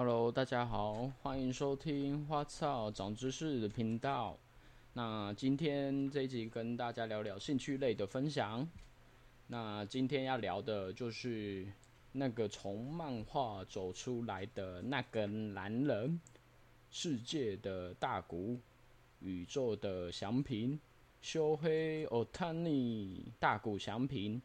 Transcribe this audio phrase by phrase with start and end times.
[0.00, 4.38] Hello，大家好，欢迎收听花草长知识的频道。
[4.92, 8.64] 那今天这一集跟大家聊聊兴趣类的分享。
[9.48, 11.66] 那今天要聊的就是
[12.12, 16.20] 那个从漫画走出来的那个男人，
[16.92, 18.56] 世界的大谷，
[19.18, 20.78] 宇宙的祥平，
[21.20, 24.40] 修黑奥塔尼，大谷祥平。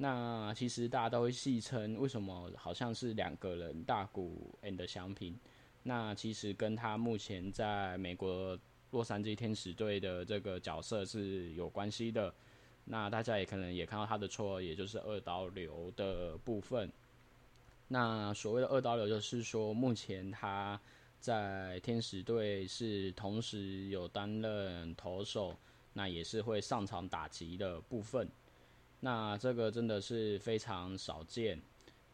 [0.00, 5.36] 那其实大家都会戏称，为什么好像是两个人大谷 and 祥平？
[5.82, 8.56] 那其实跟他目前在美国
[8.92, 12.32] 洛杉矶天使队的这个角色是有关系的。
[12.84, 16.90] 那大家也可能也看到他的错，也就是二刀流的部分。
[17.88, 20.80] 那所谓的二刀流，就是说目前他
[21.18, 25.56] 在天使队是同时有担任投手，
[25.92, 28.28] 那也是会上场打击的部分。
[29.00, 31.60] 那这个真的是非常少见，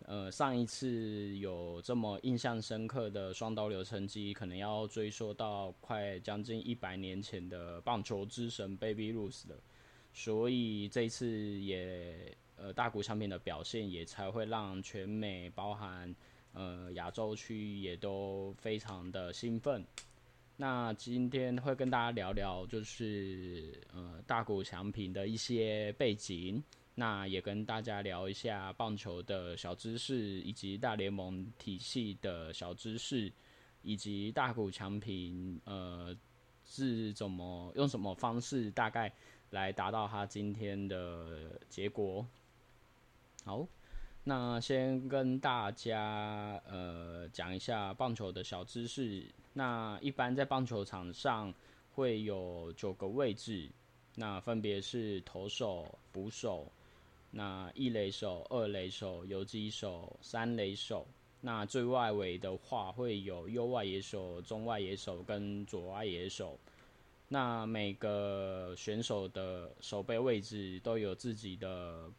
[0.05, 9.57] 呃，上一次有这么印象深刻的双刀流成绩，可能要追溯到快将近一百年前的棒球之神 Baby Ruth 了，
[10.13, 16.15] 所以这次也呃大谷翔平的表现也才会让全美包含
[16.53, 19.83] 呃亚洲区也都非常的兴奋。
[20.57, 26.63] 那今天会跟大家聊聊，就是呃大谷翔平的一些背景，
[26.95, 33.33] 那也跟大家聊一下棒球的小知识，以及大联盟体系的小知识，
[33.83, 36.17] 以及大谷翔平呃
[36.65, 39.13] 是怎么用什么方式大概
[39.51, 42.25] 来达到他今天的结果。
[43.45, 43.67] 好。
[44.27, 49.23] 那先跟大家呃讲一下棒球的小知识。
[49.53, 51.53] 那一般在棒球场上
[51.95, 53.71] 会有九个位置，
[54.15, 56.67] 那分别是投手、捕手、
[57.31, 61.07] 那一垒手、二垒手、游击手、三垒手。
[61.43, 66.59] 那最外围的话会有右外野手、中外野手跟左外野手。
[67.29, 72.11] 那每个选手的守备位置都有自己的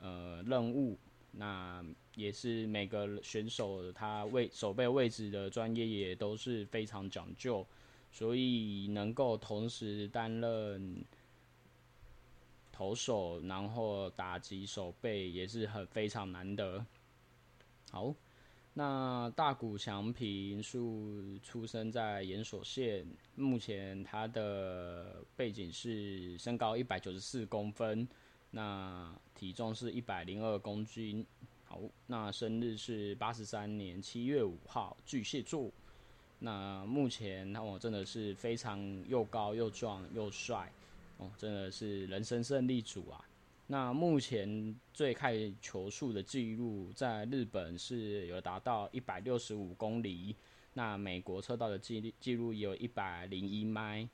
[0.00, 0.98] 呃任务。
[1.36, 1.84] 那
[2.14, 7.66] 也是每个选手他位守备位置的专业也都是非常讲究，
[8.12, 11.04] 所以能够同时担任
[12.70, 16.84] 投手，然后打击守备也是很非常难得。
[17.90, 18.14] 好，
[18.72, 20.78] 那大谷翔平是
[21.42, 28.06] 出生在岩手县，目前他的背景是身高一百九十四公分。
[28.56, 31.26] 那体重是一百零二公斤，
[31.64, 35.72] 好，那生日是八十三年七月五号，巨蟹座。
[36.38, 40.70] 那目前那我真的是非常又高又壮又帅，
[41.18, 43.24] 哦，真的是人生胜利组啊。
[43.66, 50.36] 那目前最快球速的记录在日本是有达到一百六十五公里，
[50.74, 54.08] 那美国测到的记记录有一百零一迈。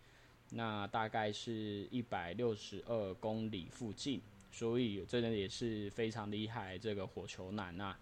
[0.52, 4.20] 那大概是一百六十二公里附近，
[4.50, 6.78] 所以真的也是非常厉害。
[6.78, 7.98] 这个火球男啊，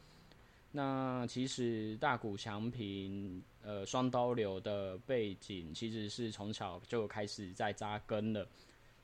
[0.73, 8.47] 那其实大谷翔平呃双刀流的背景，其实是从小就开始在扎根了。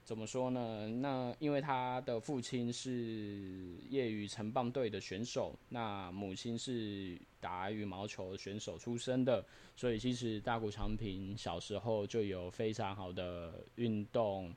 [0.05, 0.87] 怎么说呢？
[0.87, 9.43] 那因为他的父亲是业余城棒队的选手，那母亲是打羽毛球选手出身的，
[9.75, 14.55] 所以其实大谷长平小时候就有非常好的运动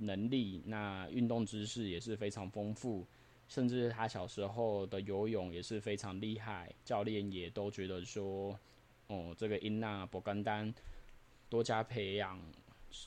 [0.00, 3.06] 能力，那运动知识也是非常丰富，
[3.46, 8.58] 甚至他小时候的游泳也是非常厉害，教练也都觉得说，
[9.06, 10.74] 哦，这个英娜博甘丹
[11.48, 12.40] 多加培养。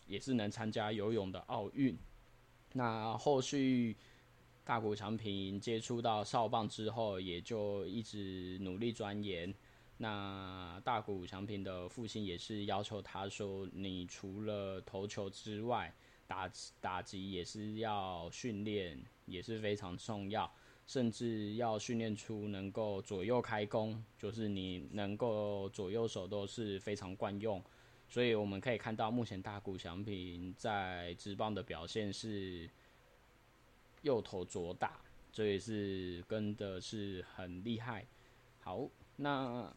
[0.07, 1.93] 也是能参加游泳的奥运。
[2.71, 3.93] 那后续
[4.63, 9.53] 大谷翔平接触到少棒之后，也就一直努力钻研。
[9.97, 15.93] 那大谷翔平的父亲也是要求他说：“你除了投球之外，
[16.33, 16.51] 打
[16.81, 20.51] 打击也是要训练，也是非常重要，
[20.87, 27.63] 甚至要训练出能够左右开弓，就是你能够左右手都是非常惯用。”
[28.09, 32.67] 所以我们可以看到，目前大谷翔平在职棒的表现是
[34.01, 34.99] 右投左打，
[35.31, 38.05] 这也是跟的是很厉害。
[38.59, 39.71] 好，那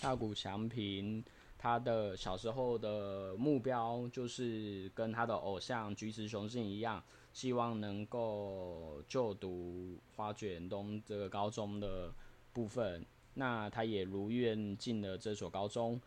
[0.00, 1.24] 大谷翔平
[1.66, 7.02] 他的小时候的目标就是跟他的偶像菊池雄信一样，
[7.32, 12.12] 希望能够就读花卷东这个高中的
[12.52, 13.04] 部分。
[13.34, 16.00] 那他也如愿进了这所高中。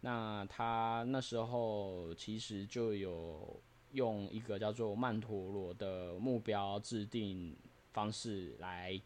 [0.00, 3.60] 那他那时候其实就有
[3.90, 7.54] 用一个叫做曼陀罗的目标制定
[7.92, 8.98] 方式来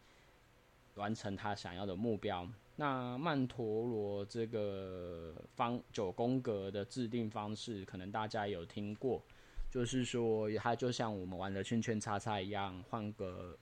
[0.97, 2.47] 完成他想要的目标。
[2.79, 9.23] 那曼陀罗这个方九宫格的制定方式，可能大家有听过，
[9.71, 13.57] 就是说它就像我们玩的圈圈叉叉一样，换个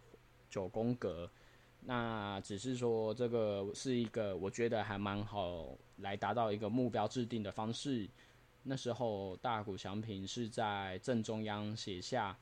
[0.51, 1.31] 九宫格。
[1.87, 8.09] 那只是说这个是一个我觉得还蛮好来达到一个目标制定的方式。
[8.65, 12.37] 那时候大谷翔平是在正中央写下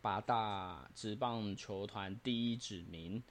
[0.00, 3.22] 八大职棒球团第一指名。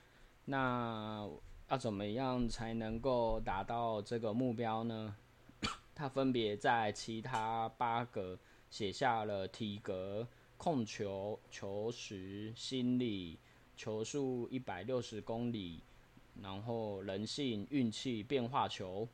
[0.46, 1.30] 那
[1.70, 5.16] 要怎么样才能够达到这个目标呢？
[5.96, 8.38] 他分别在其他八个
[8.70, 10.28] 写下了体格、
[10.58, 13.40] 控球、球时、心理。
[13.74, 15.82] 球速一百六十公里，
[16.40, 19.08] 然后人性、运气、变化球，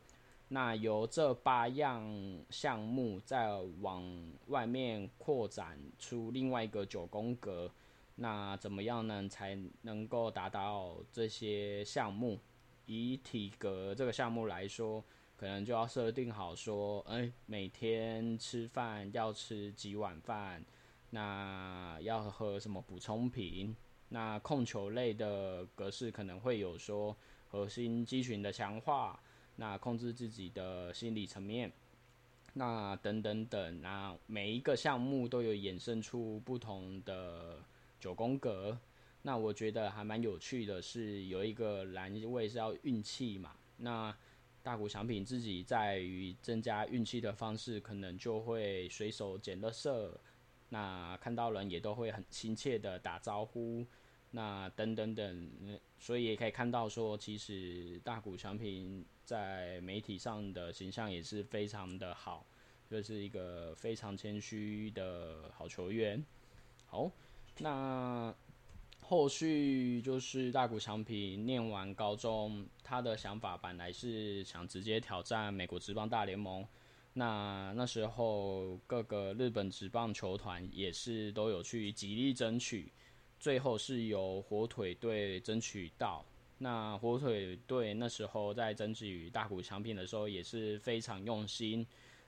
[0.50, 2.04] 那由这八样
[2.50, 4.04] 项目再往
[4.48, 7.72] 外面扩展出另外一个九宫格，
[8.20, 9.30] 那怎么样呢？
[9.30, 12.40] 才能够达到这些项目？
[12.88, 15.04] 以体格这个项目来说，
[15.36, 20.66] 可能就要设定好说，哎，每天吃饭要吃几碗饭，
[21.12, 23.76] 那要喝什么补充品？
[24.10, 27.16] 那控球类的格式可能会有说
[27.50, 29.22] 核心肌群的强化，
[29.58, 31.72] 那控制自己的心理层面，
[32.54, 37.60] 那等等等，那每一个项目都有衍生出不同的
[38.08, 38.80] 九宫格。
[39.24, 43.58] 那我觉得还蛮有趣的是，有一个蓝位是要运气嘛。
[43.76, 44.16] 那
[44.64, 50.18] 大谷翔平自己在于增加运气的方式，可能就会随手捡乐色。
[50.70, 53.86] 那看到人也都会很亲切的打招呼，
[54.32, 55.52] 那等等等，
[56.00, 62.48] 所以也可以看到说，其实大谷翔平在媒体上的形象也是非常的好，
[62.90, 66.24] 就是一个非常谦虚的好球员。
[66.86, 67.12] 好，
[67.60, 68.34] 那
[69.02, 76.66] 后续就是大谷翔平念完高中，他的想法本来是想直接挑战美国职棒大联盟。
[77.14, 82.92] 那那时候各个日本职棒球团也是都有去极力争取，
[83.40, 86.24] 最后是由火腿队争取到。
[86.60, 91.86] 那火腿队那时候在争取大谷翔平的时候也是非常用心，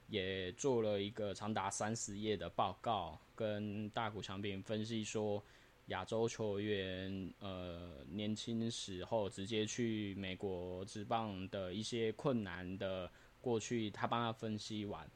[0.09, 5.44] 也做了一个长达三十页的报告，跟大谷翔平分析说
[5.88, 13.09] 亚洲球员呃年轻时候直接去美国职棒的一些困难的。
[13.41, 15.09] 过去他帮他分析完，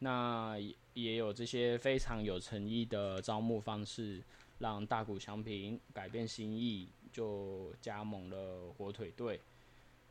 [0.00, 0.58] 那
[0.94, 4.20] 也有这些非常有诚意的招募方式，
[4.58, 9.40] 让大谷翔平改变心意，就加盟了火腿队。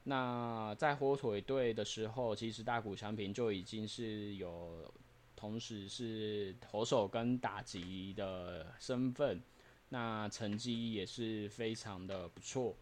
[0.09, 4.91] 那在火腿队的时候，其实大谷翔平就已经是有
[5.35, 9.41] 同时是投手跟打击的身份，
[9.89, 12.75] 那成绩也是非常的不错。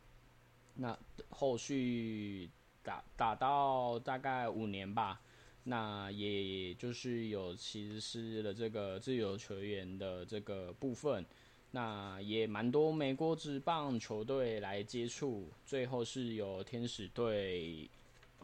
[0.76, 0.98] 那
[1.30, 2.50] 后续。
[2.86, 5.20] 打打到大概五年吧，
[5.64, 11.26] 那也就是有其实是了这个自由球员的这个部分，
[11.76, 17.90] 那也蛮多美国职棒球队来接触，最后是由天使队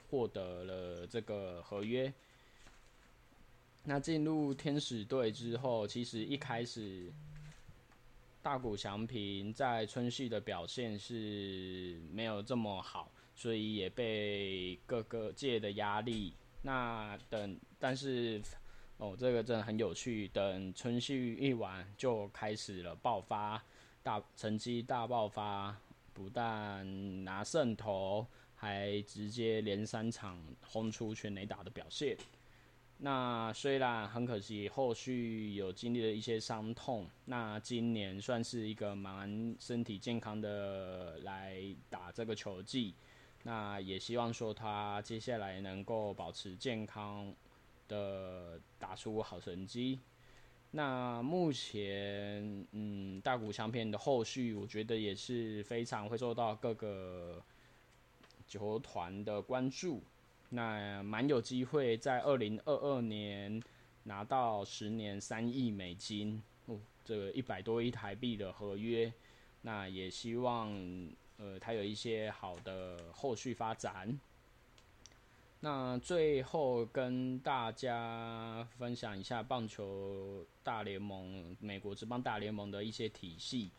[0.10, 2.12] 获得了这个合约。
[3.86, 7.10] 那进入天使队之后，其实一开始
[8.42, 13.10] 大谷翔平在春季的表现是没有这么好。
[13.34, 16.34] 所以也被各个界的压力。
[16.62, 18.40] 那等，但是
[19.02, 20.28] 哦，这个真的很有趣。
[20.28, 23.60] 等春训一完，就开始了爆发，
[24.04, 25.76] 大成绩大爆发，
[26.14, 32.16] 不但拿胜投，还直接连三场轰出全垒打的表现。
[33.00, 37.08] 那虽然很可惜，后续有经历了一些伤痛。
[37.26, 42.94] 那今年算是一个蛮身体健康的来打这个球季。
[43.42, 47.34] 那也希望说他接下来能够保持健康
[47.92, 50.00] 的打出好成绩。
[50.72, 57.44] 那目前，嗯，大谷翔平的后续，我觉得也是非常会受到各个
[58.48, 60.02] 球团的关注。
[60.50, 63.62] 那蛮有机会在二零二二年
[64.04, 69.12] 拿到十年三亿美金，哦，这个一百多亿台币的合约。
[69.64, 70.72] 那也希望。
[71.38, 74.08] 呃，他有一些好的后续发展。
[75.64, 83.72] 那最后跟大家分享一下棒球大联盟、美国职棒大联盟的一些体系，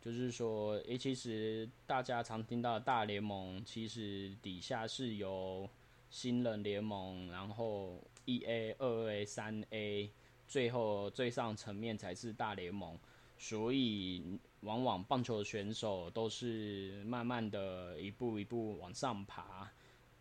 [0.00, 5.68] 就是说，诶，其实大家常听到大联盟，其实底下是由
[6.08, 10.10] 新人联盟，然后一 A、二 A、三 A，
[10.48, 12.98] 最后最上层面才是大联盟，
[13.38, 14.40] 所以。
[14.62, 19.70] 往往棒球选手都是慢慢的一步一步往上爬。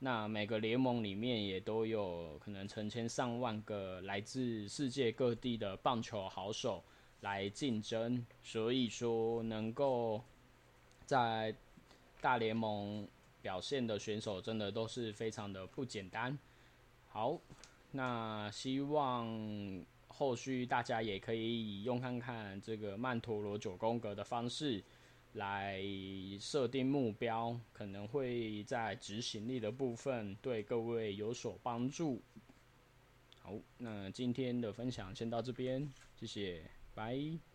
[0.06, 6.84] 那每个联盟里面也都有可能成千上万个来自世界各地的棒球好手
[7.22, 10.22] 来竞争，所以说能够
[11.08, 11.56] 在
[12.22, 13.08] 大联盟
[13.42, 16.38] 表现的选手真的都是非常的不简单。
[17.08, 17.40] 好，
[17.90, 19.28] 那希望
[20.08, 24.84] 后续大家也可以用看看这个曼陀罗九宫格的方式。
[25.36, 25.82] 来
[26.40, 32.22] 设定目标，可能会在执行力的部分对各位有所帮助。
[33.40, 35.88] 好，那今天的分享先到这边，
[36.20, 36.64] 谢谢，
[36.94, 37.55] 拜。